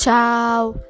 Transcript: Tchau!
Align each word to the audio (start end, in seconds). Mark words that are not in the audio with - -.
Tchau! 0.00 0.89